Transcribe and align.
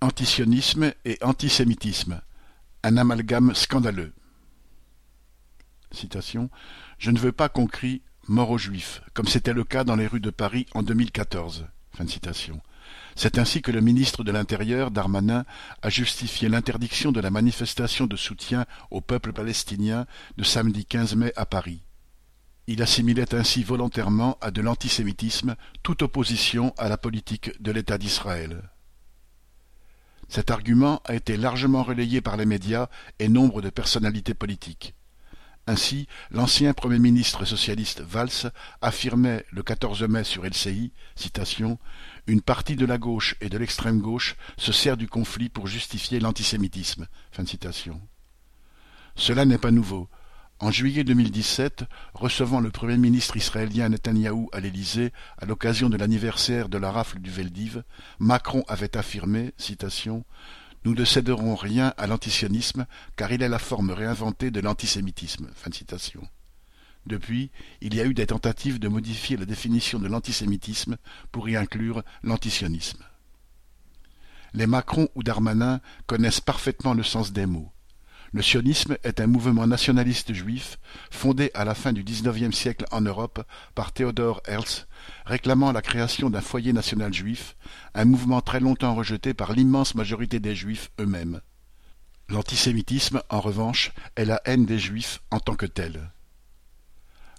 Antisionisme 0.00 0.92
et 1.04 1.18
antisémitisme, 1.22 2.20
un 2.84 2.96
amalgame 2.96 3.52
scandaleux. 3.54 4.12
Je 6.98 7.10
ne 7.10 7.18
veux 7.18 7.32
pas 7.32 7.48
qu'on 7.48 7.66
crie 7.66 8.02
mort 8.28 8.50
aux 8.50 8.58
juifs, 8.58 9.02
comme 9.12 9.26
c'était 9.26 9.52
le 9.52 9.64
cas 9.64 9.82
dans 9.82 9.96
les 9.96 10.06
rues 10.06 10.20
de 10.20 10.30
Paris 10.30 10.66
en 10.74 10.84
2014. 10.84 11.66
Fin 11.96 12.04
de 12.04 12.10
citation. 12.10 12.60
C'est 13.16 13.38
ainsi 13.38 13.60
que 13.60 13.72
le 13.72 13.80
ministre 13.80 14.22
de 14.22 14.30
l'Intérieur, 14.30 14.92
Darmanin, 14.92 15.44
a 15.82 15.90
justifié 15.90 16.48
l'interdiction 16.48 17.10
de 17.10 17.20
la 17.20 17.30
manifestation 17.30 18.06
de 18.06 18.14
soutien 18.14 18.66
au 18.92 19.00
peuple 19.00 19.32
palestinien 19.32 20.06
de 20.36 20.44
samedi 20.44 20.84
15 20.84 21.16
mai 21.16 21.32
à 21.34 21.44
Paris. 21.44 21.82
Il 22.68 22.82
assimilait 22.82 23.34
ainsi 23.34 23.64
volontairement 23.64 24.38
à 24.40 24.52
de 24.52 24.60
l'antisémitisme 24.60 25.56
toute 25.82 26.02
opposition 26.02 26.72
à 26.78 26.88
la 26.88 26.98
politique 26.98 27.60
de 27.60 27.72
l'État 27.72 27.98
d'Israël. 27.98 28.70
Cet 30.28 30.50
argument 30.50 31.00
a 31.04 31.14
été 31.14 31.36
largement 31.36 31.82
relayé 31.82 32.20
par 32.20 32.36
les 32.36 32.46
médias 32.46 32.88
et 33.18 33.28
nombre 33.28 33.62
de 33.62 33.70
personnalités 33.70 34.34
politiques. 34.34 34.94
Ainsi, 35.66 36.06
l'ancien 36.30 36.72
Premier 36.72 36.98
ministre 36.98 37.44
socialiste 37.44 38.00
Valls 38.00 38.52
affirmait 38.80 39.44
le 39.50 39.62
14 39.62 40.02
mai 40.04 40.24
sur 40.24 40.44
LCI 40.44 40.92
citation, 41.14 41.78
Une 42.26 42.40
partie 42.40 42.76
de 42.76 42.86
la 42.86 42.96
gauche 42.96 43.36
et 43.42 43.50
de 43.50 43.58
l'extrême 43.58 44.00
gauche 44.00 44.36
se 44.56 44.72
sert 44.72 44.96
du 44.96 45.08
conflit 45.08 45.50
pour 45.50 45.66
justifier 45.66 46.20
l'antisémitisme. 46.20 47.06
Cela 49.14 49.44
n'est 49.44 49.58
pas 49.58 49.70
nouveau. 49.70 50.08
En 50.60 50.72
juillet 50.72 51.04
2017, 51.04 51.84
recevant 52.14 52.58
le 52.58 52.72
Premier 52.72 52.96
ministre 52.96 53.36
israélien 53.36 53.90
Netanyahou 53.90 54.48
à 54.52 54.58
l'Élysée 54.58 55.12
à 55.38 55.46
l'occasion 55.46 55.88
de 55.88 55.96
l'anniversaire 55.96 56.68
de 56.68 56.78
la 56.78 56.90
rafle 56.90 57.20
du 57.20 57.30
Veldiv, 57.30 57.84
Macron 58.18 58.64
avait 58.66 58.96
affirmé 58.96 59.54
Nous 60.84 60.94
ne 60.94 61.04
céderons 61.04 61.54
rien 61.54 61.94
à 61.96 62.08
l'antisionisme 62.08 62.86
car 63.14 63.30
il 63.30 63.42
est 63.42 63.48
la 63.48 63.60
forme 63.60 63.90
réinventée 63.90 64.50
de 64.50 64.58
l'antisémitisme. 64.58 65.48
Depuis, 67.06 67.52
il 67.80 67.94
y 67.94 68.00
a 68.00 68.04
eu 68.04 68.14
des 68.14 68.26
tentatives 68.26 68.80
de 68.80 68.88
modifier 68.88 69.36
la 69.36 69.46
définition 69.46 70.00
de 70.00 70.08
l'antisémitisme 70.08 70.96
pour 71.30 71.48
y 71.48 71.54
inclure 71.54 72.02
l'antisionisme. 72.24 73.04
Les 74.54 74.66
Macron 74.66 75.08
ou 75.14 75.22
Darmanin 75.22 75.80
connaissent 76.08 76.40
parfaitement 76.40 76.94
le 76.94 77.04
sens 77.04 77.32
des 77.32 77.46
mots. 77.46 77.70
Le 78.32 78.42
sionisme 78.42 78.98
est 79.04 79.20
un 79.20 79.26
mouvement 79.26 79.66
nationaliste 79.66 80.34
juif 80.34 80.78
fondé 81.10 81.50
à 81.54 81.64
la 81.64 81.74
fin 81.74 81.94
du 81.94 82.04
XIXe 82.04 82.54
siècle 82.54 82.84
en 82.90 83.00
Europe 83.00 83.42
par 83.74 83.92
Theodor 83.92 84.42
Herzl, 84.46 84.86
réclamant 85.24 85.72
la 85.72 85.80
création 85.80 86.28
d'un 86.28 86.42
foyer 86.42 86.74
national 86.74 87.14
juif, 87.14 87.56
un 87.94 88.04
mouvement 88.04 88.42
très 88.42 88.60
longtemps 88.60 88.94
rejeté 88.94 89.32
par 89.32 89.52
l'immense 89.52 89.94
majorité 89.94 90.40
des 90.40 90.54
juifs 90.54 90.90
eux-mêmes. 91.00 91.40
L'antisémitisme, 92.28 93.22
en 93.30 93.40
revanche, 93.40 93.92
est 94.16 94.26
la 94.26 94.42
haine 94.44 94.66
des 94.66 94.78
juifs 94.78 95.20
en 95.30 95.40
tant 95.40 95.54
que 95.54 95.64
telle. 95.64 96.10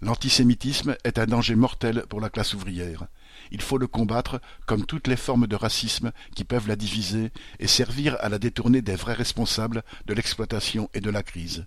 L'antisémitisme 0.00 0.96
est 1.02 1.18
un 1.18 1.26
danger 1.26 1.56
mortel 1.56 2.04
pour 2.08 2.20
la 2.20 2.30
classe 2.30 2.54
ouvrière. 2.54 3.08
Il 3.50 3.60
faut 3.60 3.78
le 3.78 3.88
combattre 3.88 4.40
comme 4.66 4.86
toutes 4.86 5.08
les 5.08 5.16
formes 5.16 5.48
de 5.48 5.56
racisme 5.56 6.12
qui 6.36 6.44
peuvent 6.44 6.68
la 6.68 6.76
diviser 6.76 7.32
et 7.58 7.66
servir 7.66 8.16
à 8.20 8.28
la 8.28 8.38
détourner 8.38 8.80
des 8.80 8.94
vrais 8.94 9.14
responsables 9.14 9.82
de 10.06 10.14
l'exploitation 10.14 10.88
et 10.94 11.00
de 11.00 11.10
la 11.10 11.24
crise. 11.24 11.66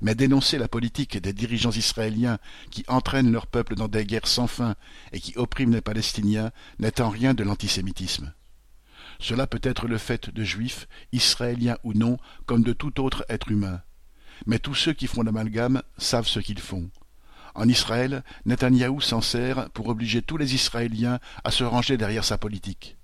Mais 0.00 0.16
dénoncer 0.16 0.58
la 0.58 0.68
politique 0.68 1.16
des 1.16 1.32
dirigeants 1.32 1.70
israéliens 1.70 2.38
qui 2.70 2.84
entraînent 2.88 3.32
leur 3.32 3.46
peuple 3.46 3.76
dans 3.76 3.88
des 3.88 4.04
guerres 4.04 4.26
sans 4.26 4.48
fin 4.48 4.74
et 5.12 5.20
qui 5.20 5.36
oppriment 5.36 5.74
les 5.74 5.80
Palestiniens 5.80 6.50
n'est 6.80 7.00
en 7.00 7.08
rien 7.08 7.34
de 7.34 7.44
l'antisémitisme. 7.44 8.32
Cela 9.20 9.46
peut 9.46 9.60
être 9.62 9.86
le 9.86 9.98
fait 9.98 10.30
de 10.30 10.44
juifs, 10.44 10.88
israéliens 11.12 11.78
ou 11.84 11.92
non, 11.92 12.18
comme 12.46 12.62
de 12.62 12.72
tout 12.72 13.00
autre 13.00 13.24
être 13.28 13.50
humain. 13.50 13.80
Mais 14.46 14.58
tous 14.58 14.74
ceux 14.74 14.92
qui 14.92 15.06
font 15.06 15.22
l'amalgame 15.22 15.82
savent 15.98 16.28
ce 16.28 16.40
qu'ils 16.40 16.60
font. 16.60 16.90
En 17.58 17.68
Israël, 17.68 18.22
Netanyahou 18.46 19.00
s'en 19.00 19.20
sert 19.20 19.68
pour 19.70 19.88
obliger 19.88 20.22
tous 20.22 20.36
les 20.36 20.54
Israéliens 20.54 21.18
à 21.42 21.50
se 21.50 21.64
ranger 21.64 21.96
derrière 21.96 22.22
sa 22.22 22.38
politique. 22.38 22.96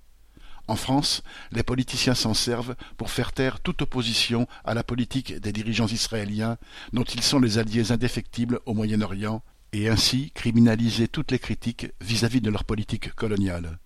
En 0.69 0.77
France, 0.77 1.23
les 1.51 1.61
politiciens 1.61 2.15
s'en 2.15 2.33
servent 2.33 2.77
pour 2.95 3.11
faire 3.11 3.33
taire 3.33 3.59
toute 3.59 3.81
opposition 3.81 4.47
à 4.63 4.73
la 4.73 4.81
politique 4.81 5.41
des 5.41 5.51
dirigeants 5.51 5.87
israéliens, 5.87 6.57
dont 6.93 7.03
ils 7.03 7.21
sont 7.21 7.41
les 7.41 7.57
alliés 7.57 7.91
indéfectibles 7.91 8.61
au 8.65 8.73
Moyen-Orient, 8.73 9.43
et 9.73 9.89
ainsi 9.89 10.31
criminaliser 10.31 11.09
toutes 11.09 11.31
les 11.31 11.39
critiques 11.39 11.91
vis-à-vis 11.99 12.39
de 12.39 12.49
leur 12.49 12.63
politique 12.63 13.13
coloniale. 13.13 13.79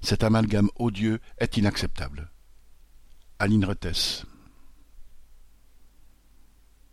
Cet 0.00 0.24
amalgame 0.24 0.70
odieux 0.76 1.20
est 1.36 1.58
inacceptable. 1.58 2.30
Aline 3.38 3.66
Rettes 3.66 4.24